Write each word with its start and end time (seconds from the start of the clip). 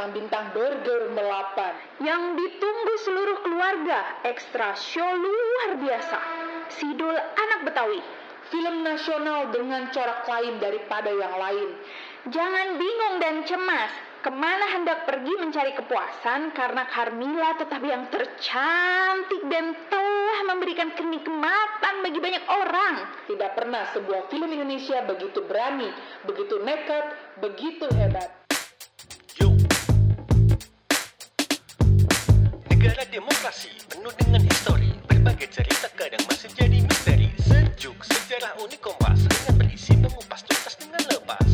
bintang-bintang 0.00 0.56
burger 0.56 1.12
melapan. 1.12 1.76
Yang 2.00 2.40
ditunggu 2.40 2.94
seluruh 3.04 3.38
keluarga, 3.44 4.00
ekstra 4.24 4.72
show 4.72 5.04
luar 5.04 5.76
biasa. 5.76 6.18
Sidul 6.72 7.12
anak 7.20 7.68
Betawi. 7.68 8.00
Film 8.48 8.80
nasional 8.80 9.52
dengan 9.52 9.92
corak 9.92 10.24
lain 10.24 10.56
daripada 10.56 11.12
yang 11.12 11.36
lain. 11.36 11.68
Jangan 12.32 12.80
bingung 12.80 13.14
dan 13.20 13.36
cemas. 13.44 13.92
Ke 14.20 14.28
mana 14.32 14.68
hendak 14.76 15.08
pergi 15.08 15.32
mencari 15.36 15.72
kepuasan 15.76 16.52
karena 16.52 16.84
Carmila 16.92 17.56
tetap 17.56 17.80
yang 17.80 18.08
tercantik 18.12 19.48
dan 19.48 19.72
telah 19.88 20.40
memberikan 20.48 20.92
kenikmatan 20.96 21.94
bagi 22.04 22.20
banyak 22.20 22.44
orang. 22.48 23.04
Tidak 23.28 23.50
pernah 23.52 23.84
sebuah 23.92 24.28
film 24.32 24.48
Indonesia 24.52 25.04
begitu 25.08 25.40
berani, 25.44 25.88
begitu 26.28 26.56
nekat, 26.60 27.16
begitu 27.40 27.88
hebat. 27.96 28.49
Negara 32.80 33.04
demokrasi 33.12 33.68
penuh 33.92 34.08
dengan 34.16 34.40
histori 34.40 34.88
Berbagai 35.04 35.52
cerita 35.52 35.92
kadang 35.92 36.24
masih 36.24 36.48
jadi 36.56 36.80
misteri 36.80 37.28
Sejuk 37.36 37.92
sejarah 38.08 38.56
unik 38.56 38.80
kompas 38.80 39.20
Dengan 39.20 39.52
berisi 39.60 39.92
mengupas 40.00 40.40
tuntas 40.48 40.80
dengan 40.80 41.04
lepas 41.12 41.48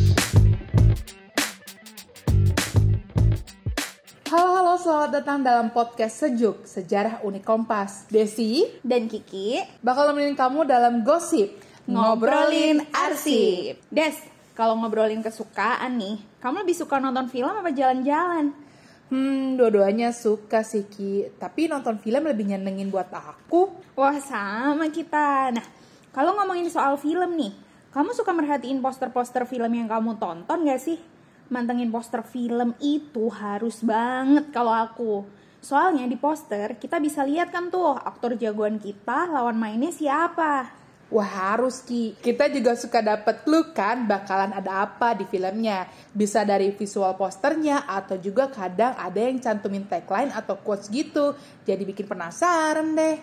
Halo 4.31 4.49
halo, 4.55 4.73
selamat 4.79 5.09
datang 5.19 5.43
dalam 5.43 5.67
podcast 5.75 6.15
Sejuk 6.15 6.63
Sejarah 6.63 7.19
Unik 7.19 7.43
Kompas. 7.43 8.07
Desi 8.07 8.63
Dan 8.79 9.11
Kiki 9.11 9.59
bakal 9.83 10.15
nemenin 10.15 10.39
kamu 10.39 10.63
dalam 10.63 11.03
gosip 11.03 11.59
ngobrolin 11.91 12.87
arsip. 12.95 13.83
Des, 13.91 14.15
kalau 14.55 14.79
ngobrolin 14.79 15.19
kesukaan 15.19 15.91
nih, 15.99 16.23
kamu 16.39 16.63
lebih 16.63 16.87
suka 16.87 17.03
nonton 17.03 17.27
film 17.27 17.51
apa 17.51 17.75
jalan-jalan? 17.75 18.66
Hmm, 19.07 19.55
dua-duanya 19.55 20.11
suka 20.11 20.67
sih 20.67 20.83
Ki, 20.83 21.31
tapi 21.39 21.71
nonton 21.71 21.95
film 21.95 22.27
lebih 22.27 22.43
nyenengin 22.43 22.91
buat 22.91 23.07
aku. 23.07 23.71
Wah 23.95 24.19
sama 24.19 24.91
kita. 24.91 25.55
Nah, 25.55 25.63
kalau 26.11 26.35
ngomongin 26.35 26.67
soal 26.67 26.99
film 26.99 27.39
nih, 27.39 27.55
kamu 27.95 28.11
suka 28.11 28.35
merhatiin 28.35 28.83
poster-poster 28.83 29.47
film 29.47 29.71
yang 29.71 29.87
kamu 29.87 30.19
tonton 30.19 30.67
gak 30.67 30.83
sih? 30.83 30.99
Mantengin 31.47 31.87
poster 31.87 32.19
film 32.19 32.75
itu 32.83 33.31
harus 33.31 33.79
banget 33.79 34.51
kalau 34.51 34.75
aku. 34.75 35.23
Soalnya 35.63 36.03
di 36.03 36.19
poster 36.19 36.75
kita 36.75 36.99
bisa 36.99 37.23
lihat 37.23 37.47
kan 37.49 37.71
tuh 37.71 37.95
aktor 37.95 38.35
jagoan 38.35 38.75
kita 38.75 39.31
lawan 39.31 39.55
mainnya 39.55 39.89
siapa. 39.89 40.76
Wah 41.07 41.55
harus 41.55 41.79
Ki, 41.87 42.19
kita 42.19 42.51
juga 42.51 42.75
suka 42.75 42.99
dapet 42.99 43.47
clue 43.47 43.71
kan 43.71 44.03
bakalan 44.03 44.51
ada 44.51 44.83
apa 44.83 45.15
di 45.15 45.23
filmnya. 45.23 45.87
Bisa 46.11 46.43
dari 46.43 46.75
visual 46.75 47.15
posternya 47.15 47.87
atau 47.87 48.19
juga 48.19 48.51
kadang 48.51 48.91
ada 48.99 49.15
yang 49.15 49.39
cantumin 49.39 49.87
tagline 49.87 50.35
atau 50.35 50.59
quotes 50.59 50.91
gitu. 50.91 51.31
Jadi 51.63 51.87
bikin 51.87 52.11
penasaran 52.11 52.91
deh. 52.91 53.15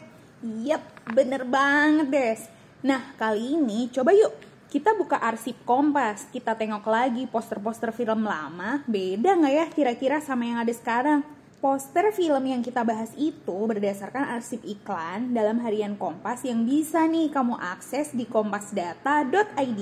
Yap, 0.64 0.80
bener 1.12 1.44
banget 1.44 2.08
Des. 2.08 2.40
Nah, 2.80 3.12
kali 3.20 3.52
ini 3.52 3.92
coba 3.92 4.16
yuk 4.16 4.32
kita 4.72 4.96
buka 4.96 5.20
arsip 5.20 5.60
Kompas. 5.68 6.24
Kita 6.32 6.56
tengok 6.56 6.88
lagi 6.88 7.28
poster-poster 7.28 7.92
film 7.92 8.24
lama. 8.24 8.80
Beda 8.88 9.36
nggak 9.36 9.54
ya 9.54 9.66
kira-kira 9.68 10.24
sama 10.24 10.48
yang 10.48 10.64
ada 10.64 10.72
sekarang? 10.72 11.20
Poster 11.64 12.12
film 12.12 12.44
yang 12.44 12.60
kita 12.60 12.84
bahas 12.84 13.16
itu 13.16 13.56
berdasarkan 13.64 14.36
arsip 14.36 14.60
iklan 14.68 15.32
dalam 15.32 15.64
harian 15.64 15.96
Kompas 15.96 16.44
yang 16.44 16.68
bisa 16.68 17.08
nih 17.08 17.32
kamu 17.32 17.56
akses 17.56 18.12
di 18.12 18.28
kompasdata.id. 18.28 19.80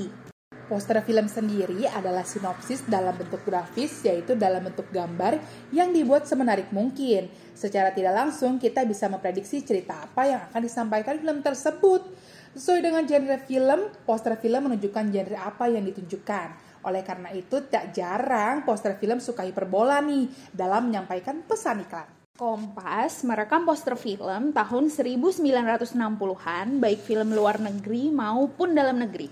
Poster 0.71 1.03
film 1.03 1.27
sendiri 1.27 1.91
adalah 1.91 2.23
sinopsis 2.23 2.87
dalam 2.87 3.19
bentuk 3.19 3.43
grafis, 3.43 3.99
yaitu 4.07 4.39
dalam 4.39 4.63
bentuk 4.63 4.95
gambar 4.95 5.43
yang 5.75 5.91
dibuat 5.91 6.23
semenarik 6.23 6.71
mungkin. 6.71 7.27
Secara 7.51 7.91
tidak 7.91 8.15
langsung, 8.15 8.63
kita 8.63 8.87
bisa 8.87 9.11
memprediksi 9.11 9.67
cerita 9.67 10.07
apa 10.07 10.23
yang 10.23 10.41
akan 10.55 10.63
disampaikan 10.63 11.19
film 11.19 11.43
tersebut. 11.43 12.07
Sesuai 12.55 12.79
dengan 12.79 13.03
genre 13.11 13.43
film, 13.43 13.91
poster 14.07 14.39
film 14.39 14.71
menunjukkan 14.71 15.11
genre 15.11 15.39
apa 15.51 15.67
yang 15.67 15.83
ditunjukkan. 15.83 16.72
Oleh 16.83 17.03
karena 17.07 17.31
itu, 17.31 17.63
tak 17.71 17.95
jarang 17.95 18.67
poster 18.67 18.99
film 18.99 19.23
suka 19.23 19.47
hiperbola 19.47 20.03
nih 20.03 20.27
dalam 20.51 20.91
menyampaikan 20.91 21.43
pesan 21.47 21.87
iklan. 21.87 22.11
Kompas 22.33 23.23
merekam 23.23 23.63
poster 23.63 23.95
film 23.95 24.51
tahun 24.51 24.91
1960-an, 24.91 26.67
baik 26.83 27.01
film 27.07 27.29
luar 27.31 27.63
negeri 27.63 28.11
maupun 28.11 28.75
dalam 28.75 28.99
negeri. 28.99 29.31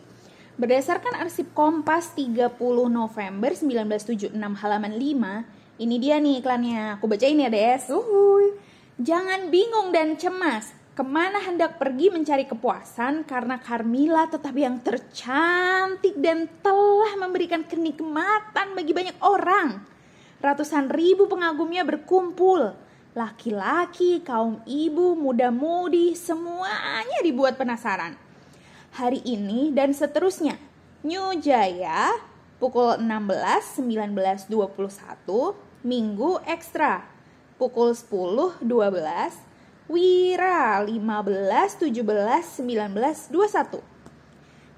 Berdasarkan 0.60 1.16
arsip 1.18 1.56
Kompas 1.56 2.12
30 2.12 2.60
November 2.86 3.50
1976 3.56 4.36
halaman 4.36 4.94
5, 4.94 5.80
ini 5.80 5.96
dia 5.96 6.20
nih 6.20 6.44
iklannya. 6.44 7.00
Aku 7.00 7.08
bacain 7.08 7.40
ya, 7.40 7.48
Des. 7.48 7.88
Uhuy. 7.88 8.52
Jangan 9.00 9.48
bingung 9.48 9.88
dan 9.96 10.20
cemas. 10.20 10.76
Ke 11.00 11.08
mana 11.08 11.40
hendak 11.40 11.80
pergi 11.80 12.12
mencari 12.12 12.44
kepuasan 12.44 13.24
karena 13.24 13.56
Carmila 13.56 14.28
tetap 14.28 14.52
yang 14.52 14.84
tercantik 14.84 16.12
dan 16.20 16.44
telah 16.60 17.16
memberikan 17.16 17.64
kenikmatan 17.64 18.76
bagi 18.76 18.92
banyak 18.92 19.16
orang. 19.24 19.80
Ratusan 20.44 20.92
ribu 20.92 21.24
pengagumnya 21.24 21.88
berkumpul. 21.88 22.76
Laki-laki, 23.16 24.20
kaum 24.20 24.60
ibu, 24.68 25.16
muda-mudi, 25.16 26.12
semuanya 26.12 27.24
dibuat 27.24 27.56
penasaran. 27.56 28.12
Hari 28.92 29.24
ini 29.24 29.72
dan 29.72 29.96
seterusnya. 29.96 30.60
New 31.00 31.32
Jaya, 31.40 32.12
pukul 32.60 33.00
16, 33.00 33.88
19, 33.88 34.52
21, 34.52 35.56
Minggu 35.80 36.44
Ekstra, 36.44 37.08
pukul 37.56 37.96
10, 37.96 38.60
12, 38.60 39.48
Wira 39.90 40.78
15, 40.86 41.82
17, 41.82 41.98
19, 42.62 42.62
21. 42.62 43.82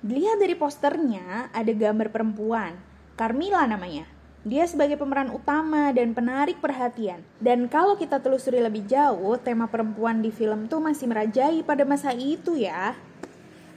Dilihat 0.00 0.41
dari 0.41 0.56
posternya 0.56 1.53
ada 1.53 1.69
gambar 1.69 2.09
perempuan, 2.09 2.81
Carmila 3.12 3.69
namanya. 3.69 4.09
Dia 4.41 4.65
sebagai 4.65 4.97
pemeran 4.97 5.28
utama 5.28 5.93
dan 5.93 6.17
penarik 6.17 6.65
perhatian. 6.65 7.21
Dan 7.37 7.69
kalau 7.69 8.00
kita 8.00 8.25
telusuri 8.25 8.65
lebih 8.65 8.89
jauh, 8.89 9.37
tema 9.37 9.69
perempuan 9.69 10.25
di 10.25 10.33
film 10.33 10.65
tuh 10.65 10.81
masih 10.81 11.05
merajai 11.05 11.61
pada 11.61 11.84
masa 11.84 12.17
itu 12.17 12.56
ya. 12.56 12.97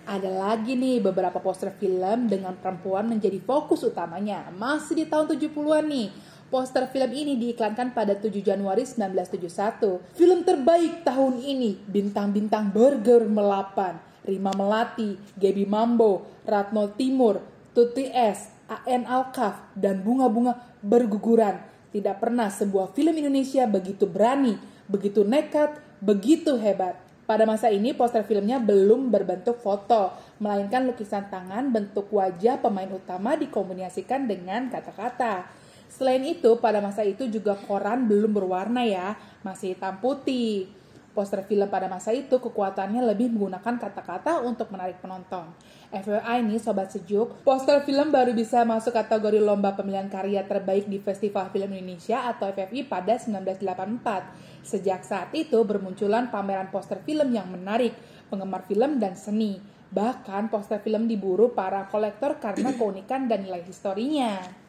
Ada 0.08 0.32
lagi 0.32 0.80
nih 0.80 1.04
beberapa 1.04 1.44
poster 1.44 1.76
film 1.76 2.32
dengan 2.32 2.56
perempuan 2.56 3.12
menjadi 3.12 3.44
fokus 3.44 3.84
utamanya. 3.84 4.56
Masih 4.56 5.04
di 5.04 5.06
tahun 5.12 5.36
70-an 5.36 5.84
nih. 5.84 6.08
Poster 6.46 6.86
film 6.94 7.10
ini 7.10 7.42
diiklankan 7.42 7.98
pada 7.98 8.14
7 8.14 8.30
Januari 8.46 8.86
1971. 8.86 10.14
Film 10.14 10.46
terbaik 10.46 11.02
tahun 11.02 11.42
ini, 11.42 11.82
bintang-bintang 11.90 12.70
burger 12.70 13.26
melapan. 13.26 13.98
Rima 14.22 14.54
Melati, 14.54 15.18
Gaby 15.42 15.66
Mambo, 15.66 16.22
Ratno 16.46 16.94
Timur, 16.94 17.42
Tuti 17.74 18.14
S, 18.14 18.54
AN 18.70 19.10
Alkaf, 19.10 19.74
dan 19.74 20.06
bunga-bunga 20.06 20.62
berguguran. 20.86 21.66
Tidak 21.90 22.22
pernah 22.22 22.54
sebuah 22.54 22.94
film 22.94 23.18
Indonesia 23.18 23.66
begitu 23.66 24.06
berani, 24.06 24.54
begitu 24.86 25.26
nekat, 25.26 25.82
begitu 25.98 26.62
hebat. 26.62 26.94
Pada 27.26 27.50
masa 27.50 27.74
ini 27.74 27.90
poster 27.98 28.22
filmnya 28.22 28.62
belum 28.62 29.10
berbentuk 29.10 29.58
foto, 29.58 30.14
melainkan 30.38 30.86
lukisan 30.86 31.26
tangan 31.26 31.74
bentuk 31.74 32.06
wajah 32.14 32.62
pemain 32.62 32.90
utama 32.94 33.34
dikombinasikan 33.34 34.30
dengan 34.30 34.70
kata-kata. 34.70 35.65
Selain 35.90 36.22
itu, 36.24 36.60
pada 36.60 36.84
masa 36.84 37.06
itu 37.08 37.28
juga 37.32 37.56
koran 37.56 38.10
belum 38.10 38.36
berwarna 38.36 38.84
ya, 38.84 39.16
masih 39.46 39.78
hitam 39.78 39.98
putih. 40.02 40.68
Poster 41.16 41.40
film 41.48 41.72
pada 41.72 41.88
masa 41.88 42.12
itu 42.12 42.44
kekuatannya 42.44 43.00
lebih 43.00 43.32
menggunakan 43.32 43.80
kata-kata 43.80 44.44
untuk 44.44 44.68
menarik 44.68 45.00
penonton. 45.00 45.48
FYI 45.88 46.44
nih 46.44 46.60
Sobat 46.60 46.92
Sejuk, 46.92 47.40
poster 47.48 47.80
film 47.88 48.12
baru 48.12 48.36
bisa 48.36 48.68
masuk 48.68 48.92
kategori 48.92 49.40
lomba 49.40 49.72
pemilihan 49.80 50.12
karya 50.12 50.44
terbaik 50.44 50.92
di 50.92 51.00
Festival 51.00 51.48
Film 51.56 51.72
Indonesia 51.72 52.28
atau 52.28 52.52
FFI 52.52 52.84
pada 52.92 53.16
1984. 53.16 54.68
Sejak 54.68 55.08
saat 55.08 55.32
itu 55.32 55.56
bermunculan 55.64 56.28
pameran 56.28 56.68
poster 56.68 57.00
film 57.08 57.32
yang 57.32 57.48
menarik, 57.48 57.96
penggemar 58.28 58.68
film 58.68 59.00
dan 59.00 59.16
seni. 59.16 59.56
Bahkan 59.96 60.52
poster 60.52 60.84
film 60.84 61.08
diburu 61.08 61.56
para 61.56 61.88
kolektor 61.88 62.44
karena 62.44 62.76
keunikan 62.76 63.32
dan 63.32 63.48
nilai 63.48 63.64
historinya. 63.64 64.65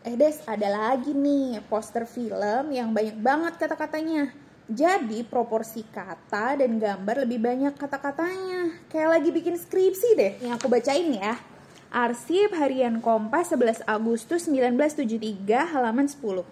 Eh 0.00 0.16
Des, 0.16 0.40
ada 0.48 0.64
lagi 0.72 1.12
nih 1.12 1.60
poster 1.68 2.08
film 2.08 2.72
yang 2.72 2.88
banyak 2.88 3.20
banget 3.20 3.60
kata-katanya. 3.60 4.32
Jadi 4.64 5.20
proporsi 5.28 5.84
kata 5.84 6.56
dan 6.56 6.80
gambar 6.80 7.28
lebih 7.28 7.36
banyak 7.36 7.76
kata-katanya. 7.76 8.80
Kayak 8.88 9.20
lagi 9.20 9.28
bikin 9.28 9.60
skripsi 9.60 10.08
deh. 10.16 10.32
Yang 10.40 10.56
aku 10.56 10.72
bacain 10.72 11.04
ya. 11.12 11.36
Arsip 11.92 12.48
Harian 12.56 13.04
Kompas 13.04 13.52
11 13.52 13.84
Agustus 13.84 14.48
1973 14.48 15.68
halaman 15.68 16.08
10. 16.08 16.48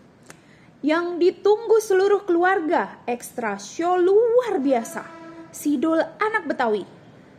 Yang 0.84 1.06
ditunggu 1.16 1.80
seluruh 1.80 2.28
keluarga, 2.28 3.00
ekstra 3.08 3.56
show 3.56 3.96
luar 3.96 4.60
biasa. 4.60 5.08
Sidul 5.56 6.04
anak 6.20 6.44
Betawi, 6.44 6.84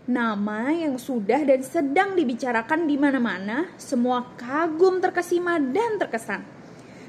Nama 0.09 0.73
yang 0.73 0.97
sudah 0.97 1.45
dan 1.45 1.61
sedang 1.61 2.17
dibicarakan 2.17 2.89
di 2.89 2.97
mana-mana, 2.97 3.69
semua 3.77 4.25
kagum 4.41 4.97
terkesima 4.97 5.61
dan 5.61 6.01
terkesan. 6.01 6.41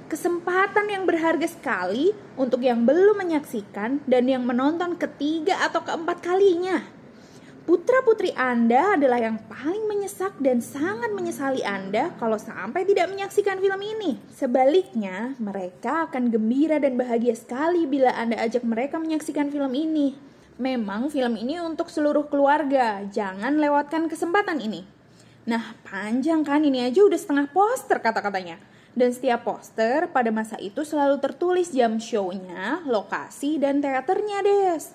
Kesempatan 0.04 0.84
yang 0.84 1.08
berharga 1.08 1.48
sekali 1.48 2.12
untuk 2.36 2.60
yang 2.60 2.84
belum 2.84 3.24
menyaksikan 3.24 4.04
dan 4.04 4.28
yang 4.28 4.44
menonton 4.44 5.00
ketiga 5.00 5.64
atau 5.64 5.80
keempat 5.80 6.20
kalinya. 6.20 6.84
Putra-putri 7.64 8.36
Anda 8.36 9.00
adalah 9.00 9.16
yang 9.16 9.40
paling 9.48 9.88
menyesak 9.88 10.36
dan 10.36 10.60
sangat 10.60 11.08
menyesali 11.16 11.64
Anda 11.64 12.12
kalau 12.20 12.36
sampai 12.36 12.84
tidak 12.84 13.08
menyaksikan 13.16 13.64
film 13.64 13.80
ini. 13.80 14.20
Sebaliknya, 14.28 15.32
mereka 15.40 16.04
akan 16.04 16.28
gembira 16.28 16.76
dan 16.76 17.00
bahagia 17.00 17.32
sekali 17.32 17.88
bila 17.88 18.12
Anda 18.12 18.36
ajak 18.44 18.60
mereka 18.60 19.00
menyaksikan 19.00 19.48
film 19.48 19.72
ini. 19.72 20.28
Memang 20.60 21.08
film 21.08 21.40
ini 21.40 21.56
untuk 21.56 21.88
seluruh 21.88 22.28
keluarga, 22.28 23.00
jangan 23.08 23.56
lewatkan 23.56 24.12
kesempatan 24.12 24.60
ini. 24.60 24.84
Nah, 25.48 25.72
panjang 25.88 26.44
kan 26.44 26.60
ini 26.60 26.84
aja 26.84 27.00
udah 27.00 27.16
setengah 27.16 27.48
poster 27.48 27.96
kata-katanya. 27.96 28.60
Dan 28.92 29.08
setiap 29.08 29.48
poster 29.48 30.12
pada 30.12 30.28
masa 30.28 30.60
itu 30.60 30.84
selalu 30.84 31.16
tertulis 31.16 31.72
jam 31.72 31.96
show-nya, 31.96 32.84
lokasi, 32.84 33.56
dan 33.56 33.80
teaternya, 33.80 34.44
Des. 34.44 34.92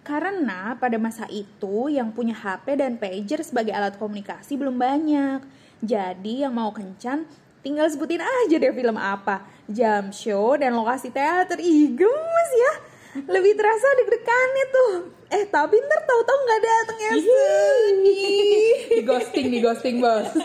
Karena 0.00 0.80
pada 0.80 0.96
masa 0.96 1.28
itu 1.28 1.92
yang 1.92 2.08
punya 2.16 2.32
HP 2.32 2.80
dan 2.80 2.96
pager 2.96 3.44
sebagai 3.44 3.76
alat 3.76 4.00
komunikasi 4.00 4.56
belum 4.56 4.80
banyak. 4.80 5.44
Jadi 5.84 6.40
yang 6.40 6.56
mau 6.56 6.72
kencan 6.72 7.28
tinggal 7.60 7.84
sebutin 7.92 8.24
aja 8.24 8.56
deh 8.56 8.72
film 8.72 8.96
apa. 8.96 9.44
Jam 9.68 10.08
show 10.08 10.56
dan 10.56 10.72
lokasi 10.72 11.12
teater. 11.12 11.60
Ih 11.60 11.92
gemes 11.92 12.50
ya. 12.56 12.91
Lebih 13.12 13.52
terasa 13.60 13.88
deg-degan 14.00 14.50
itu. 14.56 14.86
Eh 15.28 15.44
tapi 15.52 15.76
ntar 15.76 16.00
tahu-tahu 16.08 16.38
nggak 16.48 16.62
datang 16.64 16.98
ya. 16.98 17.12
di 18.96 19.00
ghosting, 19.04 19.46
di 19.52 19.58
ghosting 19.60 19.96
bos. 20.00 20.28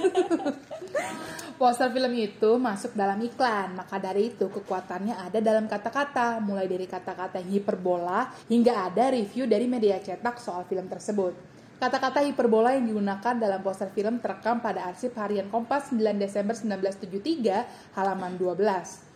Poster 1.58 1.90
film 1.90 2.14
itu 2.14 2.62
masuk 2.62 2.94
dalam 2.94 3.18
iklan, 3.18 3.74
maka 3.74 3.98
dari 3.98 4.30
itu 4.30 4.46
kekuatannya 4.46 5.18
ada 5.18 5.42
dalam 5.42 5.66
kata-kata, 5.66 6.38
mulai 6.38 6.70
dari 6.70 6.86
kata-kata 6.86 7.42
hiperbola 7.42 8.30
hingga 8.46 8.86
ada 8.86 9.10
review 9.10 9.50
dari 9.50 9.66
media 9.66 9.98
cetak 9.98 10.38
soal 10.38 10.70
film 10.70 10.86
tersebut. 10.86 11.34
Kata-kata 11.82 12.22
hiperbola 12.30 12.78
yang 12.78 12.86
digunakan 12.86 13.34
dalam 13.38 13.66
poster 13.66 13.90
film 13.90 14.22
terekam 14.22 14.62
pada 14.62 14.86
arsip 14.86 15.18
harian 15.18 15.50
Kompas 15.50 15.90
9 15.90 16.14
Desember 16.22 16.54
1973 16.54 17.98
halaman 17.98 18.38
12. 18.38 19.07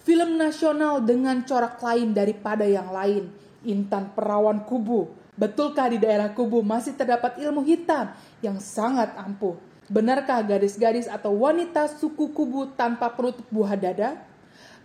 Film 0.00 0.40
nasional 0.40 1.04
dengan 1.04 1.44
corak 1.44 1.76
lain 1.84 2.16
daripada 2.16 2.64
yang 2.64 2.88
lain, 2.88 3.28
Intan 3.68 4.16
Perawan 4.16 4.64
Kubu. 4.64 5.12
Betulkah 5.36 5.92
di 5.92 6.00
daerah 6.00 6.32
Kubu 6.32 6.64
masih 6.64 6.96
terdapat 6.96 7.36
ilmu 7.36 7.60
hitam 7.68 8.08
yang 8.40 8.56
sangat 8.56 9.12
ampuh? 9.20 9.60
Benarkah 9.92 10.40
gadis-gadis 10.40 11.04
atau 11.04 11.36
wanita 11.44 11.84
suku 12.00 12.32
kubu 12.32 12.72
tanpa 12.78 13.12
penutup 13.12 13.44
buah 13.52 13.76
dada? 13.76 14.22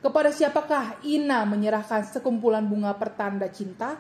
Kepada 0.04 0.36
siapakah 0.36 1.00
Ina 1.08 1.48
menyerahkan 1.48 2.04
sekumpulan 2.12 2.68
bunga 2.68 2.92
pertanda 3.00 3.48
cinta? 3.48 3.96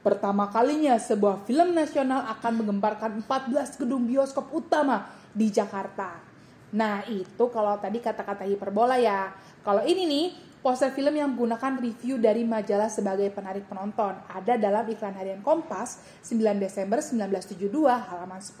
Pertama 0.00 0.48
kalinya 0.48 0.96
sebuah 0.96 1.44
film 1.44 1.76
nasional 1.76 2.30
akan 2.32 2.62
menggemparkan 2.64 3.26
14 3.26 3.76
gedung 3.76 4.08
bioskop 4.08 4.48
utama 4.54 5.10
di 5.34 5.50
Jakarta. 5.50 6.16
Nah 6.70 7.02
itu 7.10 7.44
kalau 7.50 7.74
tadi 7.82 7.98
kata-kata 7.98 8.46
hiperbola 8.46 9.02
ya. 9.02 9.34
Kalau 9.66 9.82
ini 9.82 10.06
nih, 10.06 10.26
poster 10.62 10.94
film 10.94 11.10
yang 11.18 11.34
menggunakan 11.34 11.82
review 11.82 12.22
dari 12.22 12.46
majalah 12.46 12.86
sebagai 12.86 13.34
penarik 13.34 13.66
penonton 13.66 14.14
ada 14.30 14.54
dalam 14.54 14.86
iklan 14.86 15.10
harian 15.18 15.42
Kompas 15.42 16.22
9 16.22 16.38
Desember 16.62 17.02
1972 17.02 17.74
halaman 17.82 18.38
10. 18.38 18.54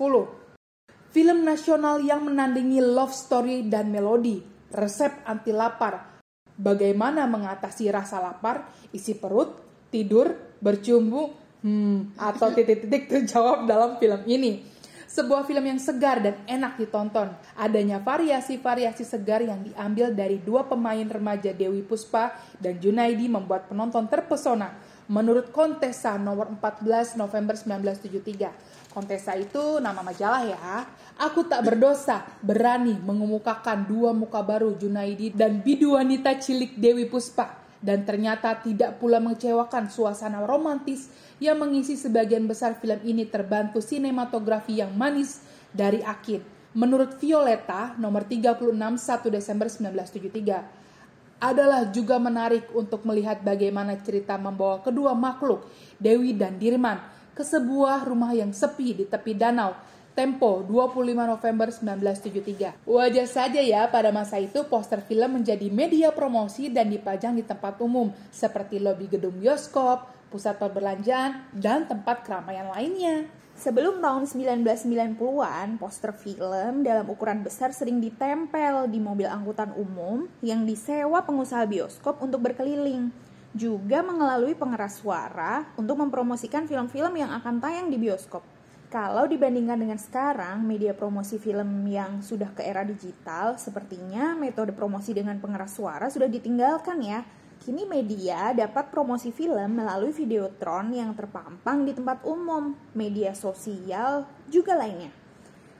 Film 1.14 1.38
nasional 1.46 2.02
yang 2.02 2.26
menandingi 2.26 2.82
love 2.82 3.14
story 3.14 3.70
dan 3.70 3.94
melodi, 3.94 4.42
resep 4.74 5.22
anti 5.30 5.54
lapar, 5.54 6.18
bagaimana 6.58 7.30
mengatasi 7.30 7.86
rasa 7.86 8.18
lapar, 8.18 8.66
isi 8.90 9.14
perut, 9.14 9.62
tidur, 9.94 10.58
bercumbu, 10.58 11.30
hmm, 11.62 12.18
atau 12.18 12.50
titik-titik 12.50 13.06
terjawab 13.06 13.62
dalam 13.70 13.94
film 14.02 14.26
ini. 14.26 14.74
Sebuah 15.16 15.48
film 15.48 15.64
yang 15.64 15.80
segar 15.80 16.20
dan 16.20 16.36
enak 16.44 16.76
ditonton. 16.76 17.32
Adanya 17.56 17.96
variasi-variasi 17.96 19.00
segar 19.00 19.40
yang 19.40 19.64
diambil 19.64 20.12
dari 20.12 20.36
dua 20.36 20.68
pemain 20.68 21.08
remaja 21.08 21.56
Dewi 21.56 21.80
Puspa 21.80 22.36
dan 22.60 22.76
Junaidi 22.76 23.24
membuat 23.24 23.64
penonton 23.64 24.04
terpesona. 24.12 24.76
Menurut 25.08 25.48
Kontesa 25.56 26.20
nomor 26.20 26.52
14 26.52 27.16
November 27.16 27.56
1973. 27.56 28.92
Kontesa 28.92 29.32
itu 29.40 29.80
nama 29.80 30.04
majalah 30.04 30.44
ya. 30.44 30.84
Aku 31.16 31.48
tak 31.48 31.64
berdosa, 31.64 32.20
berani 32.44 33.00
mengemukakan 33.00 33.88
dua 33.88 34.12
muka 34.12 34.44
baru 34.44 34.76
Junaidi 34.76 35.32
dan 35.32 35.64
bidu 35.64 35.96
wanita 35.96 36.36
cilik 36.36 36.76
Dewi 36.76 37.08
Puspa. 37.08 37.65
Dan 37.80 38.08
ternyata 38.08 38.56
tidak 38.60 38.96
pula 39.00 39.20
mengecewakan 39.20 39.92
suasana 39.92 40.44
romantis 40.48 41.12
yang 41.42 41.60
mengisi 41.60 41.94
sebagian 41.94 42.48
besar 42.48 42.80
film 42.80 42.96
ini 43.04 43.28
terbantu 43.28 43.84
sinematografi 43.84 44.80
yang 44.80 44.96
manis 44.96 45.44
dari 45.72 46.00
Akin. 46.00 46.40
Menurut 46.76 47.16
Violeta, 47.16 47.96
nomor 47.96 48.28
36 48.28 48.72
1 48.72 49.32
Desember 49.32 49.68
1973, 49.68 51.40
adalah 51.40 51.84
juga 51.92 52.16
menarik 52.16 52.72
untuk 52.72 53.04
melihat 53.04 53.44
bagaimana 53.44 53.96
cerita 54.00 54.40
membawa 54.40 54.80
kedua 54.80 55.12
makhluk, 55.12 55.68
Dewi 56.00 56.32
dan 56.32 56.56
Dirman, 56.56 57.00
ke 57.36 57.44
sebuah 57.44 58.08
rumah 58.08 58.32
yang 58.32 58.52
sepi 58.56 58.96
di 58.96 59.04
tepi 59.04 59.36
danau. 59.36 59.76
Tempo 60.16 60.64
25 60.64 61.12
November 61.12 61.68
1973. 61.68 62.88
Wajar 62.88 63.28
saja 63.28 63.60
ya 63.60 63.84
pada 63.92 64.08
masa 64.08 64.40
itu 64.40 64.64
poster 64.64 65.04
film 65.04 65.36
menjadi 65.36 65.68
media 65.68 66.08
promosi 66.08 66.72
dan 66.72 66.88
dipajang 66.88 67.36
di 67.36 67.44
tempat 67.44 67.76
umum 67.84 68.08
seperti 68.32 68.80
lobi 68.80 69.12
gedung 69.12 69.36
bioskop, 69.36 70.08
pusat 70.32 70.56
perbelanjaan, 70.56 71.52
dan 71.52 71.84
tempat 71.84 72.24
keramaian 72.24 72.72
lainnya. 72.72 73.28
Sebelum 73.60 74.00
tahun 74.00 74.24
1990-an, 74.24 75.76
poster 75.76 76.16
film 76.16 76.80
dalam 76.80 77.04
ukuran 77.12 77.44
besar 77.44 77.76
sering 77.76 78.00
ditempel 78.00 78.88
di 78.88 78.96
mobil 78.96 79.28
angkutan 79.28 79.76
umum 79.76 80.24
yang 80.40 80.64
disewa 80.64 81.28
pengusaha 81.28 81.68
bioskop 81.68 82.24
untuk 82.24 82.40
berkeliling 82.40 83.12
juga 83.52 84.00
melalui 84.00 84.56
pengeras 84.56 84.96
suara 84.96 85.68
untuk 85.76 86.00
mempromosikan 86.00 86.64
film-film 86.64 87.20
yang 87.20 87.36
akan 87.36 87.60
tayang 87.60 87.92
di 87.92 88.00
bioskop. 88.00 88.55
Kalau 88.86 89.26
dibandingkan 89.26 89.82
dengan 89.82 89.98
sekarang, 89.98 90.62
media 90.62 90.94
promosi 90.94 91.42
film 91.42 91.90
yang 91.90 92.22
sudah 92.22 92.54
ke 92.54 92.62
era 92.62 92.86
digital, 92.86 93.58
sepertinya 93.58 94.38
metode 94.38 94.70
promosi 94.70 95.10
dengan 95.10 95.42
pengeras 95.42 95.74
suara 95.74 96.06
sudah 96.06 96.30
ditinggalkan 96.30 97.02
ya. 97.02 97.26
Kini 97.58 97.82
media 97.82 98.54
dapat 98.54 98.94
promosi 98.94 99.34
film 99.34 99.82
melalui 99.82 100.14
videotron 100.14 100.94
yang 100.94 101.18
terpampang 101.18 101.82
di 101.82 101.98
tempat 101.98 102.22
umum, 102.22 102.78
media 102.94 103.34
sosial, 103.34 104.22
juga 104.46 104.78
lainnya. 104.78 105.10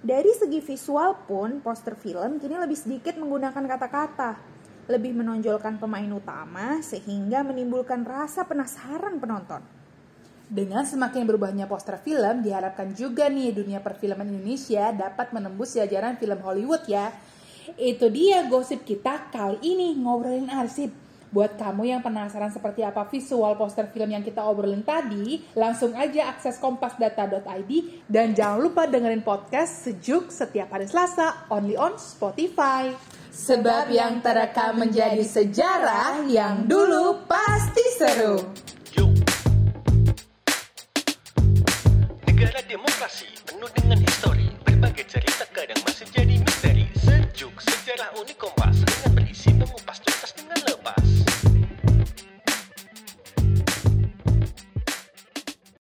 Dari 0.02 0.34
segi 0.34 0.58
visual 0.58 1.14
pun, 1.30 1.62
poster 1.62 1.94
film 1.94 2.42
kini 2.42 2.58
lebih 2.58 2.74
sedikit 2.74 3.14
menggunakan 3.22 3.70
kata-kata, 3.70 4.34
lebih 4.90 5.14
menonjolkan 5.14 5.78
pemain 5.78 6.10
utama 6.10 6.82
sehingga 6.82 7.46
menimbulkan 7.46 8.02
rasa 8.02 8.42
penasaran 8.50 9.22
penonton. 9.22 9.75
Dengan 10.46 10.86
semakin 10.86 11.26
berubahnya 11.26 11.66
poster 11.66 11.98
film, 11.98 12.46
diharapkan 12.46 12.94
juga 12.94 13.26
nih 13.26 13.50
dunia 13.50 13.82
perfilman 13.82 14.30
Indonesia 14.30 14.94
dapat 14.94 15.34
menembus 15.34 15.74
jajaran 15.74 16.14
film 16.22 16.38
Hollywood 16.38 16.86
ya. 16.86 17.10
Itu 17.74 18.06
dia 18.14 18.46
gosip 18.46 18.86
kita 18.86 19.26
kali 19.34 19.58
ini 19.66 19.98
ngobrolin 19.98 20.46
arsip. 20.46 20.94
Buat 21.34 21.58
kamu 21.58 21.90
yang 21.90 21.98
penasaran 22.06 22.54
seperti 22.54 22.86
apa 22.86 23.02
visual 23.10 23.58
poster 23.58 23.90
film 23.90 24.06
yang 24.14 24.22
kita 24.22 24.38
obrolin 24.46 24.86
tadi, 24.86 25.42
langsung 25.58 25.98
aja 25.98 26.30
akses 26.30 26.62
kompasdata.id 26.62 28.06
dan 28.06 28.30
jangan 28.30 28.62
lupa 28.62 28.86
dengerin 28.86 29.26
podcast 29.26 29.82
Sejuk 29.82 30.30
setiap 30.30 30.70
hari 30.70 30.86
Selasa 30.86 31.50
only 31.50 31.74
on 31.74 31.98
Spotify. 31.98 32.94
Sebab 33.34 33.90
yang 33.90 34.22
terekam 34.22 34.78
menjadi 34.78 35.26
sejarah 35.26 36.22
yang 36.30 36.70
dulu 36.70 37.26
pasti 37.26 37.84
seru. 37.98 38.65